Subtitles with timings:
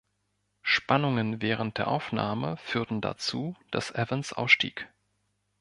[0.63, 4.89] Spannungen während der Aufnahme führten dazu, dass Evans ausstieg.